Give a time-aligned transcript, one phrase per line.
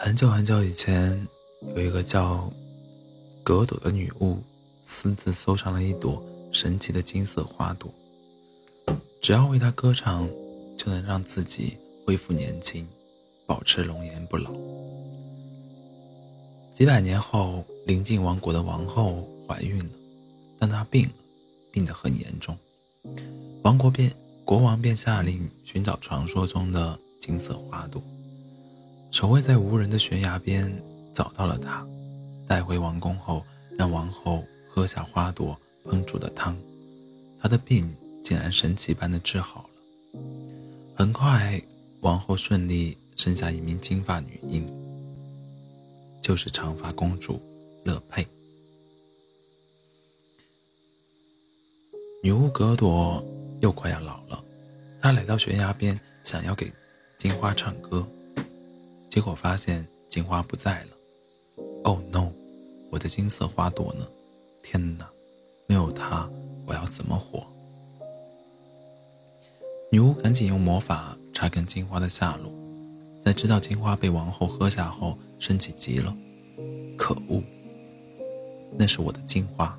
[0.00, 1.26] 很久很久以前，
[1.74, 2.48] 有一个叫
[3.42, 4.38] 格朵的女巫，
[4.84, 7.92] 私自收藏了一朵神奇的金色花朵。
[9.20, 10.28] 只要为它歌唱，
[10.76, 11.76] 就能让自己
[12.06, 12.86] 恢复年轻，
[13.44, 14.52] 保持容颜不老。
[16.72, 19.90] 几百年后，邻近王国的王后怀孕了，
[20.60, 21.12] 但她病了，
[21.72, 22.56] 病得很严重。
[23.64, 24.12] 王国便
[24.44, 28.00] 国王便下令寻找传说中的金色花朵。
[29.10, 30.70] 守卫在无人的悬崖边
[31.14, 31.86] 找到了他，
[32.46, 33.44] 带回王宫后，
[33.76, 36.56] 让王后喝下花朵烹煮的汤，
[37.40, 40.20] 她的病竟然神奇般的治好了。
[40.94, 41.60] 很快，
[42.00, 44.64] 王后顺利生下一名金发女婴，
[46.22, 47.40] 就是长发公主
[47.84, 48.26] 乐佩。
[52.22, 53.24] 女巫格朵
[53.62, 54.44] 又快要老了，
[55.00, 56.70] 她来到悬崖边，想要给
[57.16, 58.06] 金花唱歌。
[59.18, 60.90] 结果发现金花不在了。
[61.82, 62.30] Oh no！
[62.88, 64.06] 我的金色花朵呢？
[64.62, 65.10] 天哪！
[65.66, 66.30] 没有它，
[66.64, 67.44] 我要怎么活？
[69.90, 72.52] 女巫赶紧用魔法查看金花的下落，
[73.20, 76.16] 在知道金花被王后喝下后，生气极了。
[76.96, 77.42] 可恶！
[78.78, 79.76] 那是我的金花，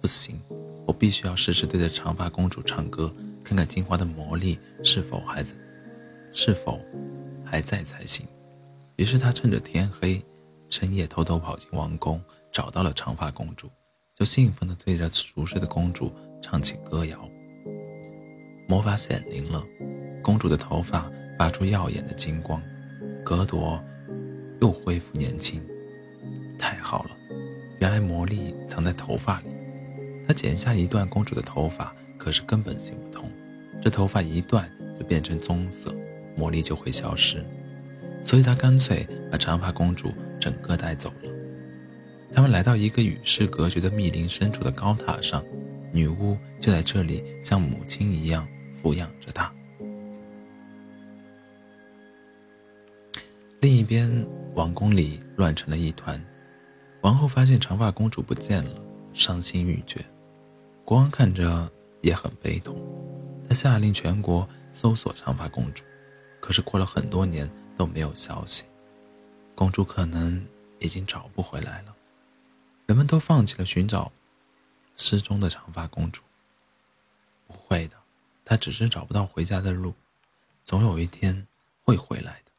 [0.00, 0.40] 不行！
[0.86, 5.54] 我必须要试试对着长发公主唱歌，看看金花的魔力是否还在，
[6.32, 6.80] 是否
[7.44, 8.26] 还在才行。
[9.02, 10.24] 于是他趁着天黑，
[10.70, 12.22] 深夜偷偷跑进王宫，
[12.52, 13.68] 找到了长发公主，
[14.14, 17.28] 就兴奋地对着熟睡的公主唱起歌谣。
[18.68, 19.66] 魔法显灵了，
[20.22, 22.62] 公主的头发发出耀眼的金光，
[23.24, 23.82] 格朵
[24.60, 25.60] 又恢复年轻。
[26.56, 27.10] 太好了，
[27.80, 29.46] 原来魔力藏在头发里。
[30.28, 33.28] 他剪下一段公主的头发，可是根本行不通，
[33.82, 35.92] 这头发一断就变成棕色，
[36.36, 37.44] 魔力就会消失。
[38.24, 41.30] 所以他干脆把长发公主整个带走了。
[42.34, 45.44] 他们来到一个与世隔绝的密林深处的高塔上，
[45.92, 48.48] 女巫就在这里像母亲一样
[48.82, 49.52] 抚养着她。
[53.60, 56.18] 另一边，王宫里乱成了一团。
[57.02, 58.80] 王后发现长发公主不见了，
[59.12, 60.00] 伤心欲绝。
[60.84, 61.70] 国王看着
[62.00, 62.76] 也很悲痛，
[63.48, 65.84] 他下令全国搜索长发公主。
[66.40, 67.50] 可是过了很多年。
[67.76, 68.64] 都没有消息，
[69.54, 70.44] 公主可能
[70.78, 71.94] 已经找不回来了。
[72.86, 74.12] 人们都放弃了寻找
[74.96, 76.22] 失踪的长发公主。
[77.46, 77.96] 不会的，
[78.44, 79.94] 她只是找不到回家的路，
[80.62, 81.46] 总有一天
[81.82, 82.52] 会回来的。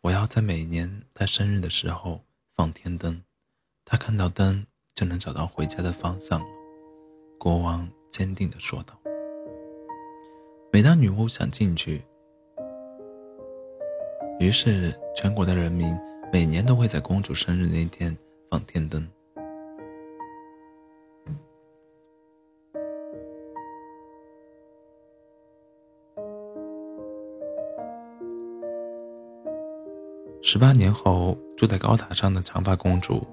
[0.00, 2.22] 我要在每年她生日的时候
[2.54, 3.22] 放天灯，
[3.84, 6.46] 她看到灯就能找到回家的方向了。
[7.38, 8.98] 国王坚定地说道。
[10.72, 12.04] 每当女巫想进去，
[14.40, 15.96] 于是，全国的人民
[16.30, 18.14] 每年都会在公主生日那天
[18.50, 19.08] 放天灯。
[30.42, 33.26] 十八年后，住在高塔上的长发公主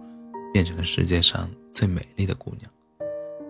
[0.53, 2.72] 变成了世界上最美丽的姑娘。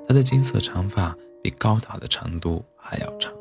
[0.08, 3.32] 她的金色长发比高塔的长度还要长。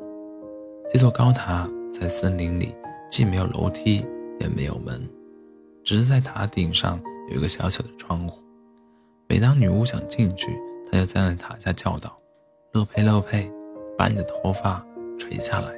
[0.93, 2.75] 这座高塔在森林里。
[3.11, 4.05] 既没有楼梯，
[4.39, 5.05] 也没有门，
[5.83, 6.97] 只是在塔顶上
[7.29, 8.41] 有一个小小的窗户。
[9.27, 10.57] 每当女巫想进去，
[10.89, 12.17] 她就站在塔下叫道
[12.71, 13.51] ：“乐佩，乐佩，
[13.97, 14.83] 把你的头发
[15.19, 15.75] 垂下来。”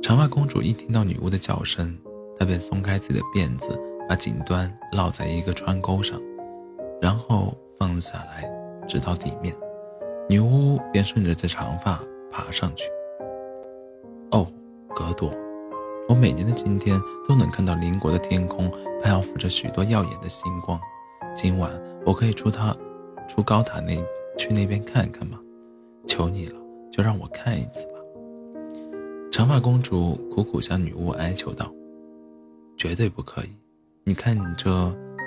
[0.00, 1.98] 长发公主一听到女巫的叫声，
[2.38, 3.76] 她便松开自己的辫子，
[4.08, 6.20] 把顶端绕在一个穿钩上，
[7.00, 8.48] 然后放下来，
[8.86, 9.52] 直到地面。
[10.28, 12.00] 女巫便顺着这长发
[12.30, 12.84] 爬上去。
[14.30, 14.46] 哦，
[14.94, 15.32] 格朵。
[16.08, 18.70] 我每年的今天都能看到邻国的天空
[19.02, 20.78] 漂浮着许多耀眼的星光。
[21.34, 21.70] 今晚
[22.04, 22.74] 我可以出他，
[23.28, 23.96] 出高塔那
[24.38, 25.38] 去那边看看吗？
[26.06, 26.60] 求你了，
[26.92, 27.98] 就让我看一次吧。
[29.32, 31.70] 长发公主苦苦向女巫哀求道
[32.78, 33.50] ：“绝对不可以！
[34.04, 34.70] 你看你这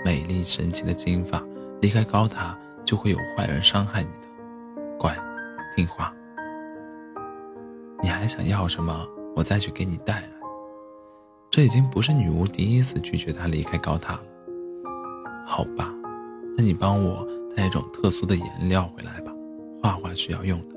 [0.06, 1.44] 美丽神奇的金发，
[1.81, 4.27] 离开高塔就会有坏人伤害你的。
[4.98, 5.13] 乖，
[5.75, 6.13] 听话。
[8.01, 9.06] 你还想要什么？
[9.36, 10.30] 我再去给你带来。”
[11.59, 14.23] 这已经不是女巫第一次拒绝他离开高塔了。
[15.45, 15.94] 好吧，
[16.56, 19.33] 那你帮我带一种特殊的颜料回来吧，
[19.83, 20.75] 画画需要用的。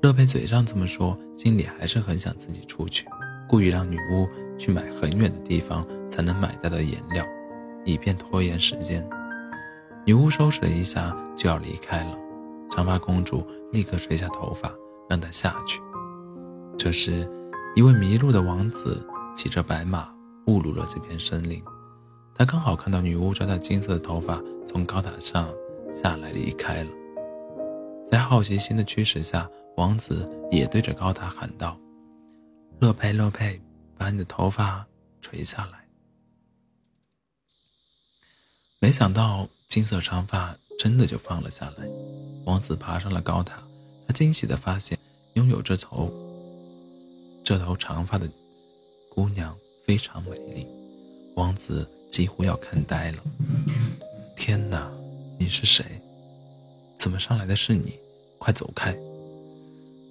[0.00, 3.06] 乐佩嘴上这么说，心里还是很想自己出去，
[3.46, 4.26] 故意让女巫
[4.58, 7.22] 去买很远的地方才能买到的颜料，
[7.84, 9.06] 以便拖延时间。
[10.06, 12.16] 女巫收拾了一下就要离开了，
[12.70, 14.72] 长发公主立刻垂下头发
[15.06, 15.82] 让她下去。
[16.78, 17.30] 这时，
[17.76, 18.98] 一位迷路的王子。
[19.34, 20.12] 骑着白马
[20.46, 21.62] 误入了这片森林。
[22.34, 25.52] 他刚好看到女巫抓着金色的头发从高塔上
[25.94, 26.90] 下来离开了。
[28.10, 31.78] 在好奇心的驱使下，王子也对着高塔喊道
[32.80, 33.60] ：“乐佩，乐佩，
[33.96, 34.86] 把你的头发
[35.20, 35.86] 垂下来。”
[38.80, 41.86] 没想到金色长发真的就放了下来。
[42.44, 43.62] 王子爬上了高塔，
[44.06, 44.98] 他惊喜地发现，
[45.34, 46.12] 拥有这头
[47.44, 48.28] 这头长发的
[49.14, 49.54] 姑娘
[49.86, 50.66] 非常美丽。
[51.36, 51.88] 王子。
[52.12, 53.22] 几乎要看呆了！
[54.36, 54.92] 天哪，
[55.38, 55.82] 你是谁？
[56.98, 57.98] 怎么上来的是你？
[58.36, 58.94] 快走开！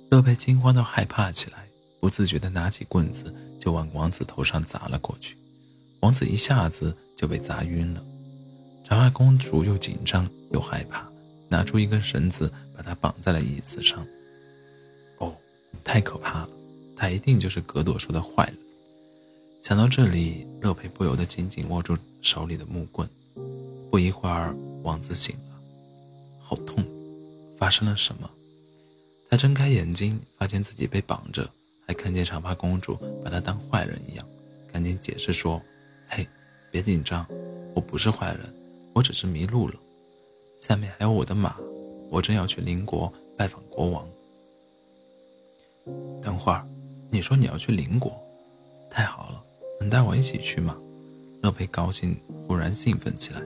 [0.09, 1.67] 乐佩惊慌到害怕起来，
[1.99, 5.37] 不自觉地拿起棍子就往王子头上砸了过去。
[5.99, 8.03] 王子一下子就被砸晕了。
[8.83, 11.07] 长发公主又紧张又害怕，
[11.47, 14.03] 拿出一根绳子把他绑在了椅子上。
[15.19, 15.37] 哦，
[15.83, 16.49] 太可怕了！
[16.95, 18.57] 他一定就是格朵说的坏人。
[19.61, 23.07] 想到这里，乐佩不由得紧紧握住手里的木棍。
[23.91, 25.61] 不一会儿，王子醒了，
[26.39, 26.83] 好痛！
[27.57, 28.29] 发生了什么？
[29.29, 31.47] 他睁开眼睛，发现自己被绑着，
[31.87, 34.27] 还看见长发公主把他当坏人一样，
[34.73, 35.61] 赶紧解释说
[36.09, 36.27] ：“嘿，
[36.71, 37.23] 别紧张，
[37.75, 38.51] 我不是坏人，
[38.93, 39.75] 我只是迷路了。
[40.59, 41.55] 下面还有我的马，
[42.09, 44.07] 我正要去邻国拜访国王。”
[46.19, 46.67] 等会儿，
[47.11, 48.19] 你说你要去邻国？
[48.89, 49.43] 太好了！
[49.81, 50.77] 能带我一起去吗？
[51.41, 53.41] 乐佩高兴，忽然兴奋起来。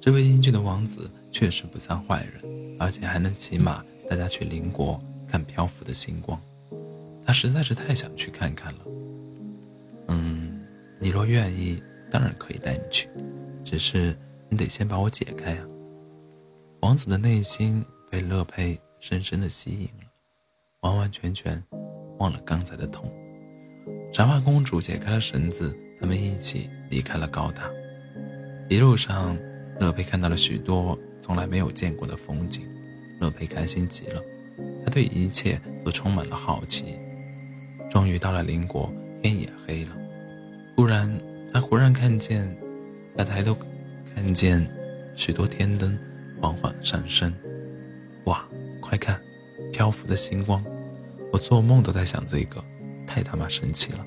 [0.00, 6.40] 这位英俊的王子确实不像坏人，而且还能骑马带他去邻国看漂浮的星光。
[7.26, 8.78] 他实在是太想去看看了。
[10.06, 10.64] 嗯，
[11.00, 11.82] 你若愿意，
[12.12, 13.08] 当然可以带你去，
[13.64, 14.16] 只是
[14.48, 15.66] 你得先把我解开呀。
[16.82, 20.06] 王子的内心被乐佩深深的吸引了，
[20.82, 21.60] 完完全全
[22.18, 23.12] 忘了刚才的痛。
[24.16, 27.70] 长发公主解开了绳子，他们一起离开了高塔。
[28.66, 29.36] 一路上，
[29.78, 32.66] 乐佩看到了许多从来没有见过的风景，
[33.20, 34.22] 乐佩开心极了，
[34.82, 36.96] 他对一切都充满了好奇。
[37.90, 38.90] 终于到了邻国，
[39.22, 39.90] 天也黑了。
[40.74, 41.14] 忽然，
[41.52, 42.50] 他忽然看见，
[43.18, 43.54] 他抬头
[44.14, 44.66] 看见
[45.14, 45.94] 许多天灯
[46.40, 47.30] 缓缓上升。
[48.24, 48.42] 哇，
[48.80, 49.20] 快看，
[49.74, 50.64] 漂浮的星光！
[51.30, 52.64] 我做梦都在想这个。
[53.06, 54.04] 太他妈神奇了！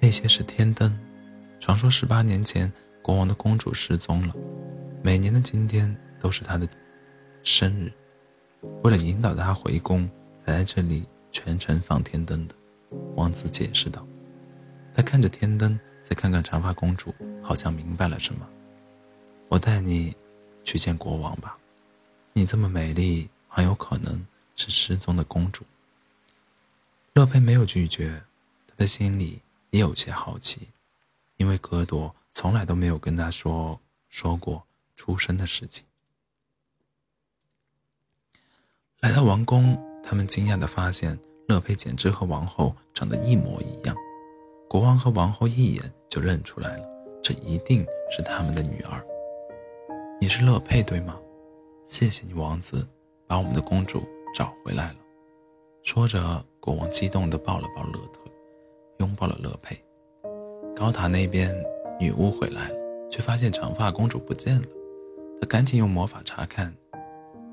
[0.00, 0.98] 那些是天灯。
[1.58, 2.72] 传说十八年前，
[3.02, 4.34] 国王的公主失踪了，
[5.02, 6.66] 每年的今天都是她的
[7.42, 7.92] 生日。
[8.82, 10.08] 为了引导她回宫，
[10.46, 12.54] 才在这里全程放天灯的。
[13.14, 14.06] 王子解释道。
[14.94, 18.48] 他看着天灯，再看看长发公主，好像明白了什么。
[19.48, 20.16] 我带你
[20.64, 21.56] 去见国王吧。
[22.32, 24.24] 你这么美丽，很有可能
[24.56, 25.62] 是失踪的公主。
[27.14, 28.22] 乐佩没有拒绝，
[28.68, 30.68] 他的心里也有些好奇，
[31.36, 33.78] 因为格朵从来都没有跟他说
[34.08, 34.64] 说过
[34.94, 35.84] 出生的事情。
[39.00, 41.18] 来到王宫，他们惊讶的发现，
[41.48, 43.96] 乐佩简直和王后长得一模一样。
[44.68, 46.88] 国王和王后一眼就认出来了，
[47.22, 49.04] 这一定是他们的女儿。
[50.20, 51.20] 你是乐佩对吗？
[51.86, 52.86] 谢谢你，王子，
[53.26, 54.99] 把我们的公主找回来了。
[55.82, 56.44] 说着。
[56.62, 58.20] 国王激动地抱了抱乐特，
[58.98, 59.82] 拥抱了乐佩。
[60.76, 61.50] 高塔那边，
[61.98, 62.74] 女巫回来了，
[63.08, 64.66] 却发现长发公主不见了。
[65.40, 66.70] 她赶紧用魔法查看，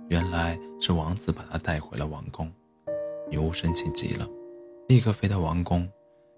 [0.10, 2.52] 原来是王子把她带回了王宫。
[3.30, 4.28] 女巫生气极了，
[4.90, 5.88] 立刻飞到王宫。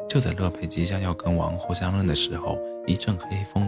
[0.08, 2.55] 就在乐佩即将要跟王后相认的时候，
[2.86, 3.67] 一阵黑风，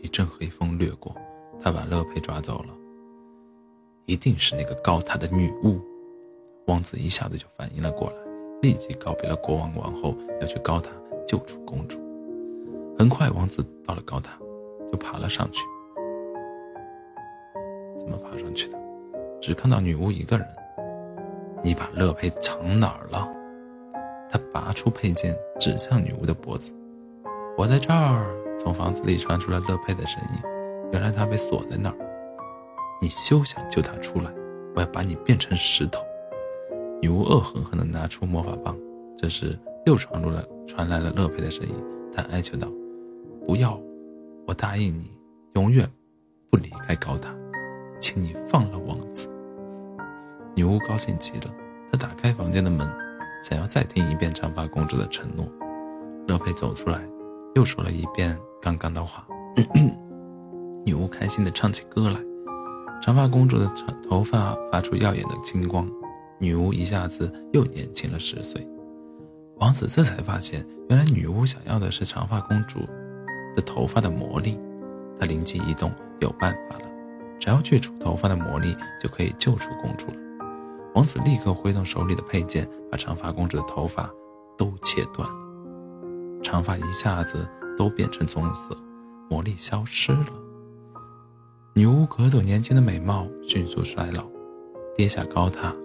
[0.00, 1.14] 一阵黑风掠过，
[1.60, 2.74] 他把乐佩抓走了。
[4.06, 5.78] 一定是那个高塔的女巫。
[6.70, 8.16] 王子一下子就反应了过来，
[8.62, 10.92] 立即告别了国王王后，要去高塔
[11.26, 11.98] 救出公主。
[12.96, 14.38] 很快，王子到了高塔，
[14.88, 15.64] 就爬了上去。
[17.98, 18.78] 怎么爬上去的？
[19.40, 20.46] 只看到女巫一个人。
[21.60, 23.28] 你把乐佩藏哪儿了？
[24.30, 26.70] 他拔出佩剑，指向女巫的脖子。
[27.58, 28.24] 我在这儿。
[28.60, 30.40] 从房子里传出了乐佩的声音。
[30.92, 31.96] 原来她被锁在那儿。
[33.00, 34.30] 你休想救她出来！
[34.76, 36.00] 我要把你变成石头。
[37.00, 38.76] 女巫恶狠狠地拿出魔法棒，
[39.16, 41.74] 这时又传入了传来了乐佩的声音，
[42.14, 42.68] 她哀求道
[43.46, 43.80] ：“不要，
[44.46, 45.10] 我答应你，
[45.54, 45.90] 永远
[46.50, 47.34] 不离开高塔，
[47.98, 49.28] 请你放了王子。”
[50.54, 51.54] 女巫高兴极了，
[51.90, 52.86] 她打开房间的门，
[53.42, 55.48] 想要再听一遍长发公主的承诺。
[56.28, 57.00] 乐佩走出来，
[57.54, 59.26] 又说了一遍刚刚的话。
[60.84, 62.20] 女巫开心地唱起歌来，
[63.00, 65.88] 长发公主的长头发发出耀眼的金光。
[66.40, 68.66] 女巫一下子又年轻了十岁。
[69.58, 72.80] 王子这才发现，原来女巫想要的是长发公主
[73.54, 74.58] 的头发的魔力。
[75.20, 76.84] 他灵机一动，有办法了，
[77.38, 80.14] 只要去除头发的魔力，就可以救出公主了。
[80.94, 84.10] 王子立刻挥动手里的佩剑，把长发公主的头发
[84.56, 88.74] 都切断了，长发一下子都变成棕色，
[89.28, 90.26] 魔力消失了。
[91.74, 94.24] 女巫可朵年轻的美貌迅速衰老，
[94.96, 95.76] 跌下高塔，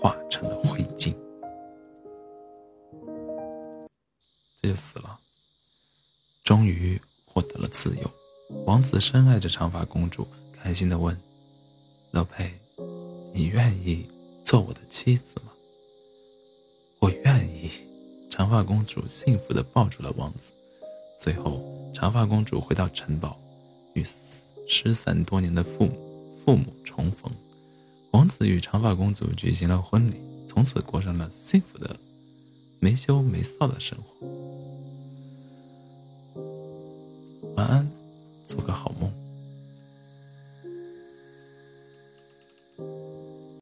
[0.00, 1.14] 化成了灰烬。
[4.60, 5.18] 这就死了。
[6.44, 8.10] 终于获得了自由，
[8.64, 11.16] 王子深爱着长发公主，开心的问
[12.12, 12.52] ：“乐佩，
[13.32, 14.06] 你愿意？”
[14.44, 15.50] 做我的妻子吗？
[17.00, 17.68] 我愿意。
[18.30, 20.52] 长发公主幸福的抱住了王子。
[21.18, 21.60] 最后，
[21.92, 23.36] 长发公主回到城堡，
[23.94, 24.04] 与
[24.68, 27.32] 失散多年的父母父母重逢。
[28.16, 30.14] 王子与长发公主举行了婚礼
[30.48, 31.94] 从此过上了幸福的
[32.80, 34.26] 没羞没臊的生活。
[37.56, 37.86] 晚安
[38.46, 39.05] 做个好梦。